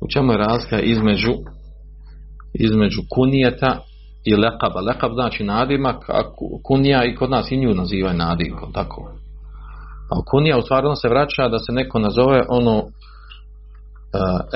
u 0.00 0.06
čemu 0.08 0.32
je 0.32 0.38
razlika 0.38 0.80
između 0.80 1.32
između 2.54 3.00
kunijeta 3.10 3.80
i 4.24 4.34
lekaba. 4.36 4.80
Lekab 4.80 5.12
znači 5.12 5.44
nadimak, 5.44 6.08
a 6.08 6.22
ku- 6.36 6.60
kunija 6.64 7.04
i 7.04 7.14
kod 7.14 7.30
nas 7.30 7.50
i 7.50 7.56
nju 7.56 7.74
nazivaju 7.74 8.16
nadimkom, 8.16 8.72
tako. 8.72 9.10
A 10.10 10.22
kunija 10.30 10.58
u 10.58 10.62
stvari 10.62 10.86
se 11.02 11.08
vraća 11.08 11.48
da 11.48 11.58
se 11.58 11.72
neko 11.72 11.98
nazove 11.98 12.42
ono 12.48 12.76
uh, 12.78 12.90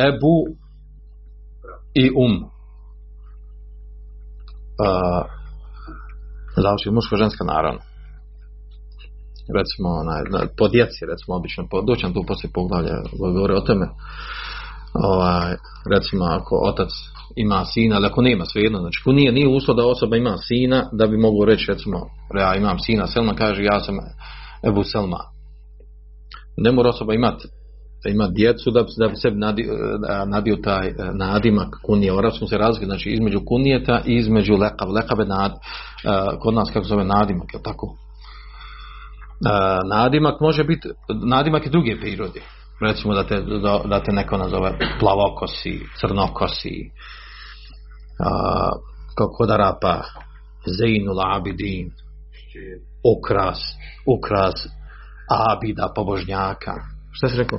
Ebu 0.09 0.47
i 1.95 2.11
Um. 2.17 2.45
Uh, 4.81 5.27
znači 6.55 6.91
muško-ženska 6.91 7.45
naravno 7.45 7.81
recimo 9.59 9.89
onaj, 9.89 10.23
na- 10.33 10.49
po 10.59 10.69
djeci 10.69 11.07
recimo 11.13 11.37
obično 11.37 11.67
po, 11.71 11.83
doći 11.83 12.03
nam 12.05 12.15
tu 12.15 12.23
poslije 12.27 12.51
poglavlja 12.55 12.97
govore 13.19 13.55
o 13.55 13.61
tome 13.61 13.87
ovaj, 14.95 15.55
recimo 15.95 16.25
ako 16.25 16.55
otac 16.71 16.89
ima 17.37 17.65
sina 17.65 17.97
ali 17.97 18.07
ako 18.07 18.23
nema 18.23 18.45
svejedno 18.45 18.79
znači 18.79 18.99
ako 19.03 19.13
nije, 19.13 19.33
nije 19.33 19.49
uslov 19.49 19.77
da 19.77 19.87
osoba 19.87 20.17
ima 20.17 20.37
sina 20.49 20.89
da 20.93 21.07
bi 21.07 21.17
mogu 21.17 21.45
reći 21.45 21.65
recimo 21.69 21.99
ja 22.41 22.55
imam 22.57 22.79
sina 22.79 23.07
Selma 23.07 23.35
kaže 23.35 23.63
ja 23.65 23.81
sam 23.81 23.95
Ebu 24.69 24.83
Selma 24.85 25.19
ne 26.57 26.73
mora 26.73 26.89
osoba 26.89 27.15
imati 27.15 27.49
ima 28.09 28.29
djecu 28.29 28.71
da 28.71 28.85
da 28.99 29.09
bi 29.09 29.17
sebi 29.17 29.37
nadi, 29.37 29.69
nadio 30.27 30.57
taj 30.57 30.89
eh, 30.89 30.95
nadimak 31.15 31.69
kunije. 31.83 32.13
U 32.13 32.19
arapskom 32.19 32.49
se 32.49 32.59
razlike, 32.59 32.87
znači 32.87 33.09
između 33.11 33.41
kunijeta 33.47 34.01
i 34.07 34.15
između 34.15 34.55
lekav. 34.55 34.91
Lekav 34.91 35.21
je 35.21 35.27
nad, 35.27 35.53
eh, 35.53 36.39
kod 36.41 36.55
nas 36.55 36.71
kako 36.73 36.87
zove 36.87 37.05
nadimak, 37.05 37.55
je 37.55 37.63
tako? 37.63 37.97
Nadimak 39.91 40.41
može 40.41 40.65
biti, 40.65 40.89
nadimak 41.27 41.65
je 41.65 41.71
druge 41.71 42.01
prirode. 42.01 42.41
Recimo 42.81 43.15
da 43.15 43.27
te, 43.27 43.41
da, 43.41 43.81
da 43.85 44.03
te 44.03 44.13
neko 44.13 44.37
nazove 44.37 44.79
plavokosi, 45.01 45.81
crnokosi, 46.01 46.91
a, 48.25 48.71
kao 49.19 49.29
kod 49.29 49.51
Arapa, 49.51 50.03
Zeinul 50.79 51.21
Abidin, 51.21 51.91
ukras, 53.19 53.59
ukras 54.07 54.55
Abida, 55.51 55.93
pobožnjaka. 55.95 56.75
Šta 57.13 57.29
si 57.29 57.37
rekao? 57.37 57.59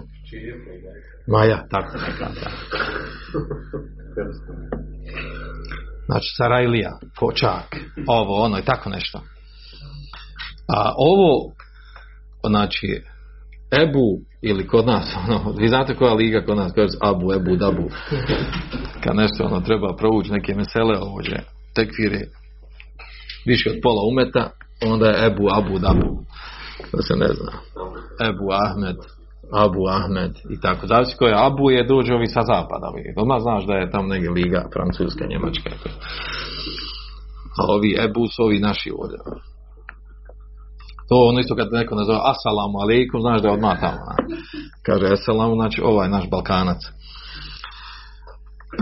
Maja, 1.28 1.68
tako 1.72 1.98
neka. 1.98 2.26
Da. 2.26 2.50
Znači, 6.06 6.28
Sarajlija, 6.38 7.00
Kočak, 7.20 7.76
ovo, 8.08 8.44
ono 8.44 8.60
i 8.60 8.66
tako 8.66 8.90
nešto. 8.90 9.22
A 10.68 10.94
ovo, 10.98 11.54
znači, 12.50 13.02
Ebu, 13.72 14.20
ili 14.42 14.68
kod 14.68 14.86
nas, 14.86 15.16
ono, 15.28 15.54
vi 15.58 15.68
znate 15.68 15.96
koja 15.96 16.14
liga 16.14 16.42
kod 16.46 16.58
nas, 16.58 16.72
kaže 16.76 16.98
Abu, 17.02 17.34
Ebu, 17.34 17.56
Dabu. 17.56 17.90
Kad 19.04 19.16
nešto 19.16 19.44
ono 19.44 19.62
treba 19.62 19.96
provući 19.96 20.32
neke 20.32 20.56
mesele 20.56 20.98
ovdje, 21.00 21.44
tekfire, 21.76 22.22
više 23.46 23.70
od 23.70 23.76
pola 23.84 24.02
umeta, 24.12 24.50
onda 24.86 25.08
je 25.08 25.26
Ebu, 25.28 25.48
Abu, 25.52 25.80
Dabu. 25.80 26.24
Da 26.94 27.02
se 27.02 27.16
ne 27.16 27.28
zna. 27.28 27.52
Ebu 28.30 28.48
Ahmed, 28.52 28.96
Abu 29.54 29.88
Ahmed 29.88 30.32
i 30.50 30.60
tako. 30.62 30.88
Zavisi 30.88 31.18
ko 31.18 31.26
je 31.26 31.46
Abu 31.46 31.72
je 31.72 31.88
dođe 31.88 32.14
ovi 32.14 32.28
sa 32.28 32.42
zapada. 32.42 32.88
Odmah 33.18 33.42
znaš 33.42 33.66
da 33.66 33.74
je 33.74 33.92
tamo 33.92 34.08
negdje 34.08 34.30
liga 34.30 34.70
Francuska, 34.74 35.26
Njemačka. 35.30 35.70
A 37.60 37.62
ovi 37.76 37.98
Ebu 38.06 38.28
su 38.28 38.44
ovi 38.44 38.60
naši 38.60 38.92
ovdje. 38.98 39.18
To 41.12 41.18
ono 41.18 41.40
isto 41.40 41.56
kad 41.56 41.68
neko 41.72 41.96
nazove 41.96 42.20
Assalamu 42.34 42.80
alaikum, 42.80 43.22
znaš 43.22 43.42
da 43.42 43.48
je 43.48 43.54
odmah 43.54 43.80
tamo. 43.80 44.02
Kaže 44.86 45.06
Assalamu, 45.08 45.56
znači 45.56 45.82
ovaj 45.82 46.10
naš 46.10 46.30
Balkanac. 46.30 46.82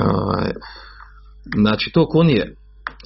Ovaj, 0.01 0.51
znači 1.55 1.91
to 1.93 2.07
kunije 2.07 2.55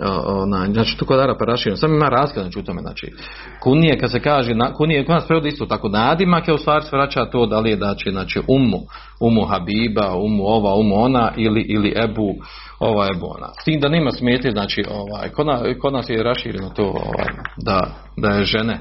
o, 0.02 0.42
onaj, 0.42 0.72
znači 0.72 0.98
to 0.98 1.06
kod 1.06 1.20
Arapa 1.20 1.46
rašireno, 1.46 1.78
samo 1.78 1.96
ima 1.96 2.10
razgled 2.10 2.44
znači, 2.44 2.60
u 2.60 2.64
tome, 2.64 2.82
znači 2.82 3.12
kunije 3.60 4.00
kad 4.00 4.12
se 4.12 4.20
kaže, 4.20 4.56
na, 4.56 4.74
kunije 4.74 5.06
kod 5.06 5.16
nas 5.16 5.28
prevodi 5.28 5.50
isto 5.50 5.66
tako 5.66 5.90
nadimak 5.90 6.48
je 6.48 6.54
u 6.54 6.58
stvari 6.58 6.86
vraća 6.92 7.26
to 7.26 7.46
da 7.46 7.60
li 7.60 7.70
je 7.70 7.78
znači, 7.78 8.12
znači 8.12 8.40
umu, 8.48 8.80
umu 9.20 9.46
Habiba, 9.46 10.16
umu 10.16 10.44
ova, 10.44 10.76
umu 10.76 10.96
ona 10.96 11.32
ili, 11.38 11.62
ili 11.62 11.94
Ebu, 12.04 12.34
ova 12.80 13.08
Ebu 13.16 13.26
ona. 13.38 13.48
S 13.62 13.64
tim 13.64 13.80
da 13.80 13.90
nema 13.90 14.12
smetje, 14.12 14.52
znači 14.52 14.84
ovaj, 14.92 15.30
kod, 15.30 15.46
nas, 15.46 15.62
kod 15.82 15.94
nas 15.94 16.10
je 16.10 16.24
rašireno 16.24 16.70
to 16.70 16.84
ovaj, 16.84 17.28
da, 17.58 17.88
da 18.18 18.30
je 18.30 18.46
žene 18.46 18.80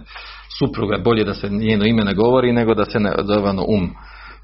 supruga 0.59 0.99
bolje 1.05 1.25
da 1.25 1.35
se 1.35 1.49
njeno 1.49 1.85
ime 1.87 2.05
ne 2.05 2.15
govori 2.15 2.53
nego 2.53 2.75
da 2.75 2.85
se 2.85 3.01
ne 3.01 3.13
zove 3.23 3.51
ono 3.51 3.65
um. 3.69 3.91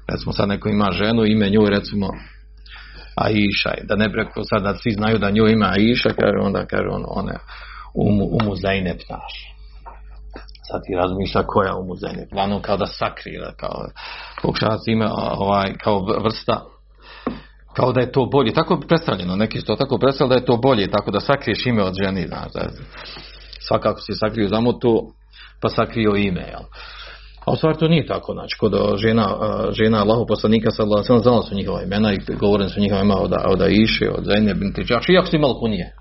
Recimo 0.07 0.33
sad 0.33 0.49
neko 0.49 0.69
ima 0.69 0.91
ženu, 0.91 1.25
ime 1.25 1.49
njoj 1.49 1.69
recimo 1.69 2.07
Aisha, 3.25 3.71
da 3.83 3.95
ne 3.95 4.11
preko 4.11 4.43
sad 4.43 4.63
da 4.63 4.73
svi 4.73 4.91
znaju 4.91 5.17
da 5.17 5.29
nju 5.29 5.47
ima 5.47 5.65
Aisha, 5.65 6.09
kaže 6.09 6.37
onda 6.41 6.65
kaže 6.65 6.89
on, 6.91 7.03
one 7.07 7.35
umu, 7.93 8.25
umu 8.25 8.53
naš. 9.09 9.33
Sad 10.67 10.81
ti 10.85 10.95
razmišlja 11.01 11.43
koja 11.47 11.75
umu 11.75 11.95
Zainep, 11.95 12.31
uglavnom 12.31 12.61
kao 12.61 12.77
da 12.77 12.85
sakrije, 12.85 13.53
kao 13.57 13.85
pokušava 14.41 14.77
ime 14.87 15.07
ovaj, 15.37 15.73
kao 15.83 16.05
vrsta 16.23 16.65
kao 17.75 17.91
da 17.91 18.01
je 18.01 18.11
to 18.11 18.25
bolje, 18.25 18.53
tako 18.53 18.73
je 18.73 18.87
predstavljeno, 18.87 19.35
neki 19.35 19.59
su 19.59 19.65
to 19.65 19.75
tako 19.75 19.97
predstavljali 19.97 20.35
da 20.35 20.41
je 20.41 20.45
to 20.45 20.57
bolje, 20.57 20.91
tako 20.91 21.11
da 21.11 21.19
sakriješ 21.19 21.65
ime 21.65 21.83
od 21.83 21.93
ženi, 22.03 22.27
znaš, 22.27 22.47
svakako 23.67 23.99
si 23.99 24.13
sakrio 24.13 24.47
zamotu, 24.47 25.13
pa 25.61 25.69
sakrio 25.69 26.15
ime, 26.15 26.41
jel? 26.41 26.63
A 27.49 27.51
u 27.51 27.55
stvari 27.55 27.77
to 27.79 27.87
nije 27.87 28.05
tako, 28.05 28.33
znači, 28.33 28.57
kod 28.59 28.73
uh, 28.73 28.79
žena, 28.97 29.35
uh, 29.35 29.73
žena 29.73 29.97
Allahu 30.01 30.25
poslanika 30.27 30.71
sallallahu 30.71 31.19
znala 31.23 31.43
su 31.43 31.55
njihova 31.55 31.83
imena 31.83 32.13
i 32.13 32.19
govorili 32.39 32.69
su 32.69 32.79
njihova 32.79 33.01
imena 33.01 33.21
od, 33.21 33.33
od 33.45 33.61
Aiše, 33.61 34.09
od 34.17 34.23
Zainab 34.25 34.57
binti 34.57 34.83
Džahš, 34.83 35.09
iako 35.09 35.27
su 35.27 35.35
imali 35.35 35.53
kunije. 35.59 35.93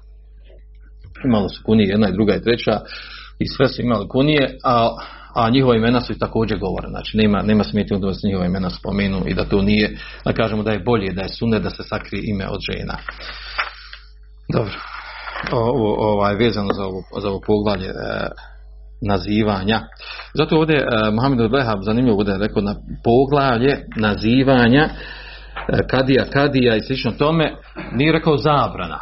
Imali 1.24 1.48
su 1.48 1.62
kunije, 1.64 1.88
jedna 1.88 2.08
i 2.08 2.12
druga 2.12 2.34
i 2.34 2.42
treća, 2.42 2.80
i 3.38 3.46
sve 3.56 3.68
su 3.68 3.82
imali 3.82 4.08
kunije, 4.08 4.56
a, 4.64 4.96
a 5.34 5.50
njihova 5.50 5.76
imena 5.76 6.00
su 6.00 6.12
i 6.12 6.18
također 6.18 6.58
govore, 6.58 6.88
znači 6.88 7.16
nema, 7.16 7.42
nema 7.42 7.64
smetnje 7.64 7.98
da 7.98 8.14
se 8.14 8.26
njihova 8.26 8.46
imena 8.46 8.70
spomenu 8.70 9.22
i 9.26 9.34
da 9.34 9.44
to 9.44 9.62
nije, 9.62 9.96
da 10.24 10.32
kažemo 10.32 10.62
da 10.62 10.70
je 10.70 10.82
bolje, 10.84 11.12
da 11.12 11.22
je 11.22 11.28
sunne 11.28 11.60
da 11.60 11.70
se 11.70 11.82
sakrije 11.82 12.22
ime 12.24 12.46
od 12.48 12.60
žena. 12.72 12.96
Dobro. 14.52 14.74
Ovo, 15.52 16.12
ovaj, 16.12 16.34
vezano 16.34 16.68
za 16.72 16.84
ovo, 16.84 17.02
za 17.20 17.28
ovo 17.28 17.40
poglavlje, 17.46 17.88
e, 17.88 18.28
nazivanja. 19.00 19.80
Zato 20.34 20.56
ovdje 20.56 20.76
uh, 20.76 21.14
Mohamed 21.14 21.50
Behab 21.50 21.78
zanimljivo 21.82 22.18
ovdje 22.18 22.38
rekao 22.38 22.62
na 22.62 22.74
poglavlje 23.04 23.84
nazivanja 23.96 24.84
uh, 24.84 25.78
kadija, 25.90 26.24
kadija 26.24 26.76
i 26.76 26.80
slično 26.80 27.12
tome, 27.12 27.54
nije 27.92 28.12
rekao 28.12 28.36
zabrana. 28.36 28.98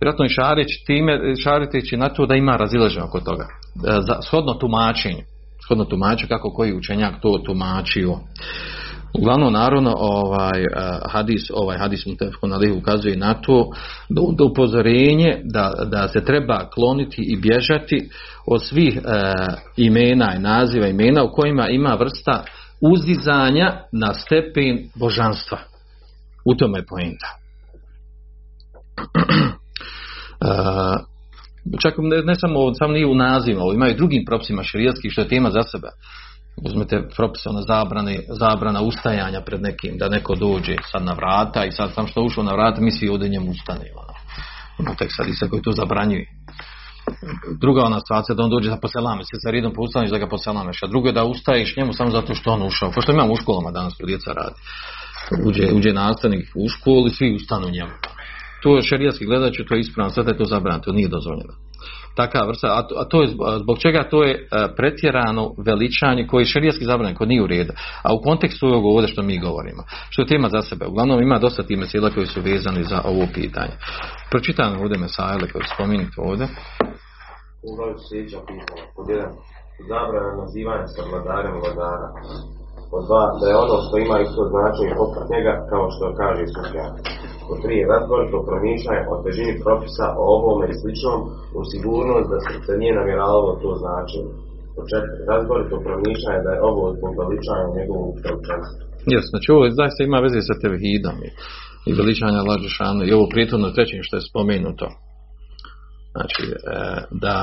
Vjerojatno 0.00 0.24
i 0.24 0.28
Šarić 0.28 0.68
time, 0.86 1.18
Šariteći 1.42 1.96
na 1.96 2.08
to 2.08 2.26
da 2.26 2.34
ima 2.34 2.56
razilaženje 2.56 3.04
oko 3.04 3.20
toga. 3.20 3.46
Uh, 3.74 3.82
za, 3.82 4.22
shodno 4.22 4.54
tumačenju. 4.54 5.22
Shodno 5.64 5.84
tumačenju 5.84 6.28
kako 6.28 6.50
koji 6.50 6.74
učenjak 6.74 7.14
to 7.22 7.38
tumačio. 7.46 8.18
Uglavnom, 9.18 9.52
naravno, 9.52 9.94
ovaj, 9.96 10.66
hadis, 11.08 11.50
ovaj 11.54 11.78
hadis 11.78 12.00
ukazuje 12.76 13.16
na 13.16 13.34
to 13.34 13.68
da, 14.08 14.44
upozorenje 14.44 15.40
da, 15.44 15.72
da 15.84 16.08
se 16.08 16.24
treba 16.24 16.70
kloniti 16.70 17.22
i 17.22 17.36
bježati 17.36 18.08
od 18.46 18.66
svih 18.66 18.96
e, 18.96 19.00
imena 19.76 20.34
i 20.36 20.38
naziva 20.38 20.86
imena 20.86 21.24
u 21.24 21.32
kojima 21.32 21.68
ima 21.68 21.94
vrsta 21.94 22.44
uzdizanja 22.80 23.76
na 23.92 24.14
stepen 24.14 24.88
božanstva. 24.94 25.58
U 26.44 26.54
tome 26.54 26.78
je 26.78 26.86
poenta. 26.86 27.26
e, 30.40 31.12
čak 31.82 31.94
ne, 31.98 32.22
ne 32.22 32.34
samo, 32.34 32.74
samo 32.74 32.92
nije 32.92 33.06
u 33.06 33.14
nazivima, 33.14 33.64
ima 33.74 33.88
i 33.88 33.96
drugim 33.96 34.24
propisima 34.24 34.62
širijetskih 34.62 35.12
što 35.12 35.20
je 35.20 35.28
tema 35.28 35.50
za 35.50 35.62
sebe. 35.62 35.88
Uzmete 36.56 37.08
propise 37.16 37.48
ona 37.48 37.62
zabrane, 37.62 38.18
zabrana 38.28 38.80
ustajanja 38.80 39.40
pred 39.40 39.62
nekim, 39.62 39.98
da 39.98 40.08
neko 40.08 40.34
dođe 40.34 40.76
sad 40.92 41.02
na 41.02 41.12
vrata 41.12 41.64
i 41.64 41.72
sad 41.72 41.94
sam 41.94 42.06
što 42.06 42.22
ušao 42.22 42.44
na 42.44 42.52
vrata, 42.52 42.80
mi 42.80 42.90
svi 42.90 43.08
ovdje 43.08 43.28
njemu 43.28 43.50
ustane. 43.50 43.86
Ono. 43.96 44.14
Ima 44.78 44.94
tek 44.94 45.08
sad 45.16 45.28
i 45.28 45.48
koji 45.50 45.62
to 45.62 45.72
zabranjuje. 45.72 46.26
Druga 47.60 47.84
ona 47.84 48.00
situacija 48.00 48.36
da 48.36 48.42
on 48.42 48.50
dođe 48.50 48.70
da 48.70 48.76
poselame, 48.76 49.22
se 49.24 49.36
za 49.44 49.50
redom 49.50 49.72
poustaneš 49.74 50.10
da 50.10 50.18
ga 50.18 50.28
poselameš, 50.28 50.82
a 50.82 50.86
drugo 50.86 51.08
je 51.08 51.12
da 51.12 51.24
ustaješ 51.24 51.76
njemu 51.76 51.92
samo 51.92 52.10
zato 52.10 52.34
što 52.34 52.52
on 52.52 52.62
ušao. 52.62 52.90
Ko 52.90 53.02
što 53.02 53.12
imamo 53.12 53.32
u 53.32 53.36
školama 53.36 53.70
danas, 53.70 53.96
to 53.96 54.06
djeca 54.06 54.32
radi. 54.32 54.54
Uđe, 55.46 55.72
uđe 55.74 55.92
nastavnik 55.92 56.48
u 56.54 56.68
školu 56.68 57.06
i 57.06 57.10
svi 57.10 57.34
ustanu 57.34 57.70
njemu. 57.70 57.92
To 58.62 58.76
je 58.76 58.82
šerijatski 58.82 59.26
gledajući, 59.26 59.64
to 59.68 59.74
je 59.74 59.80
ispravno, 59.80 60.10
sve 60.10 60.24
je 60.26 60.38
to 60.38 60.44
zabranjeno, 60.44 60.84
to 60.84 60.92
nije 60.92 61.08
dozvoljeno 61.08 61.54
takva 62.16 62.46
vrsta, 62.46 62.68
a 62.78 62.82
to, 62.82 62.94
a 62.98 63.04
to 63.04 63.22
je 63.22 63.28
zbog 63.62 63.78
čega 63.78 64.02
to 64.10 64.22
je 64.22 64.48
pretjerano 64.76 65.54
veličanje 65.66 66.26
koje 66.26 66.42
je 66.42 66.52
šerijski 66.54 66.84
zabranjeno, 66.84 67.18
koje 67.18 67.28
nije 67.28 67.42
u 67.42 67.46
redu. 67.46 67.72
A 68.02 68.14
u 68.14 68.22
kontekstu 68.22 68.66
ovog 68.66 68.84
ovdje 68.84 69.08
što 69.08 69.22
mi 69.22 69.38
govorimo, 69.38 69.82
što 70.10 70.22
je 70.22 70.26
tema 70.26 70.48
za 70.48 70.62
sebe. 70.62 70.86
Uglavnom 70.86 71.22
ima 71.22 71.38
dosta 71.38 71.62
time 71.62 71.80
mesela 71.80 72.10
koji 72.10 72.26
su 72.26 72.40
vezani 72.40 72.82
za 72.84 72.98
ovo 73.04 73.24
pitanje. 73.34 73.74
Pročitam 74.30 74.80
ovdje 74.82 74.98
mesajle 74.98 75.46
koje 75.52 75.64
spominjete 75.74 76.16
ovdje. 76.28 76.46
Uglavnom 77.70 77.98
sljedeća 78.06 78.40
pitanja. 78.50 78.84
Pod 78.96 79.06
jedan, 79.12 79.32
zabrana 79.90 80.32
nazivanja 80.42 80.86
sa 80.94 81.02
vladarem 81.10 81.54
vladara. 81.62 82.08
Pod 82.90 83.02
dva, 83.08 83.24
da 83.40 83.44
je 83.50 83.56
ono 83.64 83.76
što 83.84 83.94
ima 83.98 84.16
isto 84.26 84.40
značenje 84.52 84.94
poput 85.02 85.24
njega, 85.32 85.52
kao 85.70 85.84
što 85.94 86.04
kaže 86.20 86.44
Sufjan. 86.54 86.92
Pod 87.52 87.62
tri, 87.64 87.78
razborito 87.92 88.38
promišljanje 88.50 89.02
o 89.12 89.14
težini 89.24 89.54
propisa 89.64 90.06
o 90.22 90.24
ovome 90.36 90.66
i 90.68 90.78
sličnom 90.80 91.18
u 91.58 91.60
sigurnost 91.70 92.26
da 92.32 92.38
se 92.66 92.72
nije 92.82 92.92
namjeravalo 93.00 93.50
to 93.62 93.70
značenje. 93.82 94.32
Pod 94.74 94.84
četiri, 94.90 95.20
razborito 95.32 95.76
promišljanje 95.86 96.40
da 96.46 96.50
je 96.54 96.64
ovo 96.70 96.82
zbog 96.96 97.12
veličanja 97.22 97.66
njegovog 97.78 98.12
čovčanstva. 98.24 98.82
Jes, 99.12 99.24
znači 99.32 99.48
ovo 99.54 99.62
zaista 99.80 100.00
ima 100.02 100.18
veze 100.26 100.40
sa 100.48 100.54
tevhidom 100.62 101.16
i, 101.26 101.30
i 101.88 101.90
veličanja 102.00 102.48
lađešanu 102.50 103.00
i 103.04 103.14
ovo 103.16 103.26
prijetno 103.32 103.74
trećim 103.76 104.00
što 104.06 104.14
je 104.16 104.28
spomenuto. 104.30 104.86
Znači, 106.14 106.42
e, 106.50 106.54
da 107.24 107.36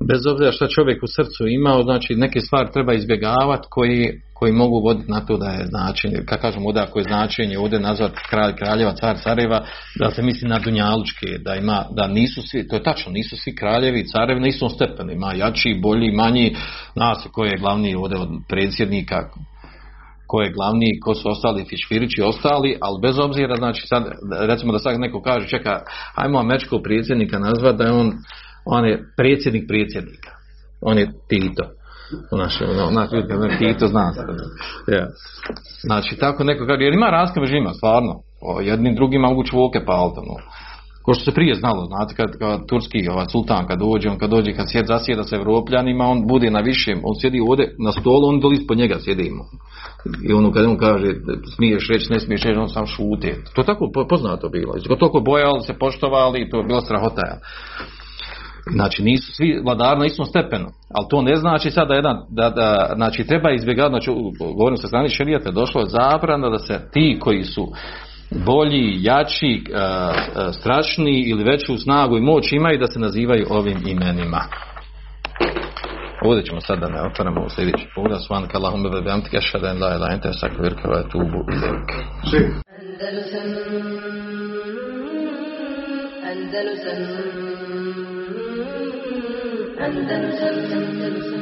bez 0.00 0.26
obzira 0.26 0.52
što 0.52 0.66
čovjek 0.66 1.02
u 1.02 1.06
srcu 1.06 1.46
imao, 1.46 1.82
znači 1.82 2.14
neke 2.14 2.40
stvari 2.40 2.68
treba 2.72 2.94
izbjegavati 2.94 3.66
koji, 3.70 4.20
koji 4.34 4.52
mogu 4.52 4.80
voditi 4.80 5.10
na 5.10 5.20
to 5.20 5.36
da 5.36 5.46
je 5.46 5.66
značenje, 5.66 6.16
kako 6.26 6.42
kažem 6.42 6.66
ovdje 6.66 6.82
ako 6.82 6.98
je 6.98 7.04
značenje 7.04 7.58
ovdje 7.58 7.80
nazvat 7.80 8.12
kralj, 8.30 8.54
kraljeva, 8.54 8.92
car, 8.92 9.16
careva, 9.22 9.64
da 9.98 10.10
se 10.10 10.22
misli 10.22 10.48
na 10.48 10.58
dunjalučke, 10.58 11.26
da 11.44 11.54
ima, 11.54 11.84
da 11.90 12.06
nisu 12.06 12.42
svi, 12.42 12.68
to 12.68 12.76
je 12.76 12.82
tačno, 12.82 13.12
nisu 13.12 13.36
svi 13.36 13.54
kraljevi 13.54 14.00
i 14.00 14.06
carevi 14.06 14.40
na 14.40 14.46
istom 14.46 14.70
stepenu, 14.70 15.12
ima 15.12 15.32
jači, 15.32 15.78
bolji, 15.82 16.12
manji, 16.12 16.56
nas 16.94 17.26
ko 17.32 17.44
je 17.44 17.58
glavni 17.58 17.94
ovdje 17.94 18.18
od 18.18 18.28
predsjednika, 18.48 19.16
ko 20.26 20.40
je 20.40 20.52
glavni, 20.52 21.00
ko 21.00 21.14
su 21.14 21.28
ostali 21.28 21.64
fišfirići 21.70 22.22
ostali, 22.22 22.78
ali 22.80 23.00
bez 23.02 23.18
obzira, 23.18 23.56
znači 23.56 23.86
sad, 23.86 24.04
recimo 24.40 24.72
da 24.72 24.78
sad 24.78 25.00
neko 25.00 25.22
kaže, 25.22 25.48
čeka, 25.48 25.80
ajmo 26.14 26.38
američkog 26.38 26.80
predsjednika 26.82 27.38
nazvat 27.38 27.76
da 27.76 27.84
je 27.84 27.92
on 27.92 28.12
on 28.66 28.84
je 28.84 29.04
predsjednik 29.16 29.64
predsjednika. 29.68 30.30
On 30.80 30.98
je 30.98 31.06
Tito. 31.28 31.64
Naš, 32.32 32.60
no, 32.60 32.90
naš 32.90 33.08
Tito 33.58 33.86
zna 33.86 34.12
se. 34.12 34.20
Ja. 34.92 35.06
Znači, 35.82 36.16
tako 36.16 36.44
neko 36.44 36.66
kaže, 36.66 36.84
jer 36.84 36.94
ima 36.94 37.10
razlika 37.10 37.40
među 37.40 37.54
njima, 37.54 37.72
stvarno. 37.72 38.14
O, 38.40 38.60
jednim 38.60 38.94
drugima 38.94 39.28
mogu 39.28 39.44
čvoke 39.44 39.84
paliti. 39.86 40.20
No. 40.20 40.34
Ko 41.02 41.14
što 41.14 41.24
se 41.24 41.34
prije 41.34 41.54
znalo, 41.54 41.84
znate, 41.84 42.14
kad, 42.14 42.38
kad 42.38 42.66
turski 42.68 43.08
ova, 43.08 43.28
sultan 43.28 43.66
kad 43.66 43.78
dođe, 43.78 44.08
on 44.10 44.18
kad 44.18 44.30
dođe, 44.30 44.52
kad 44.52 44.70
sjed, 44.70 44.86
zasjeda 44.86 45.22
sa 45.22 45.36
Evropljanima, 45.36 46.04
on 46.04 46.26
bude 46.26 46.50
na 46.50 46.60
višem, 46.60 47.00
on 47.04 47.14
sjedi 47.20 47.40
ovdje 47.40 47.74
na 47.84 47.92
stolu, 47.92 48.28
on 48.28 48.40
doli 48.40 48.56
ispod 48.56 48.78
njega 48.78 48.96
sjedimo. 48.98 49.44
I 50.28 50.32
ono 50.32 50.52
kad 50.52 50.64
on 50.64 50.78
kaže, 50.78 51.06
smiješ 51.56 51.88
reći, 51.88 52.12
ne 52.12 52.20
smiješ 52.20 52.42
reći, 52.42 52.58
on 52.58 52.68
sam 52.68 52.86
šute. 52.86 53.36
To 53.54 53.60
je 53.60 53.66
tako 53.66 53.90
poznato 54.08 54.48
bilo. 54.48 54.74
Toliko 54.98 55.20
bojali, 55.20 55.60
se 55.60 55.74
poštovali, 55.78 56.50
to 56.50 56.58
je 56.58 56.64
bila 56.64 56.80
strahota. 56.80 57.38
Znači 58.72 59.02
nisu 59.02 59.32
svi 59.32 59.60
vladari 59.64 59.98
na 59.98 60.06
istom 60.06 60.26
stepenu, 60.26 60.66
ali 60.94 61.06
to 61.10 61.22
ne 61.22 61.36
znači 61.36 61.70
sada 61.70 61.88
da 61.88 61.94
jedan, 61.94 62.16
da, 62.28 62.50
da, 62.50 62.92
znači 62.96 63.24
treba 63.24 63.50
izbjegati, 63.50 63.90
znači 63.90 64.10
govorim 64.56 64.76
sa 64.76 64.86
strane 64.86 65.08
šerijata, 65.08 65.50
došlo 65.50 65.80
je 65.80 65.86
zabrana 65.86 66.50
da 66.50 66.58
se 66.58 66.80
ti 66.92 67.18
koji 67.20 67.44
su 67.44 67.68
bolji, 68.46 68.98
jači, 69.00 69.64
strašni 70.60 71.20
ili 71.20 71.44
veću 71.44 71.76
snagu 71.76 72.16
i 72.16 72.20
moć 72.20 72.52
imaju 72.52 72.78
da 72.78 72.86
se 72.86 72.98
nazivaju 72.98 73.46
ovim 73.50 73.78
imenima. 73.86 74.40
Ovdje 76.24 76.44
ćemo 76.44 76.60
sad 76.60 76.78
da 76.78 76.88
ne 76.88 77.02
otvaramo 77.02 77.44
u 77.46 77.48
sljedeći 77.48 77.86
puta. 77.94 78.18
Svanak 78.18 78.54
Allahumma 78.54 78.88
ve 78.88 79.02
bihamdika 79.02 79.38
ashhadu 79.38 79.66
an 79.66 79.78
la 79.82 79.94
illa 79.94 80.08
anta 80.12 80.28
astaghfiruka 80.28 80.88
wa 80.88 80.98
atubu 81.06 81.40
ilaik. 81.52 81.90
Andalusam 82.80 83.48
Andalusam 86.30 86.96
Andalusam 87.02 87.45
Andalusam 89.78 91.35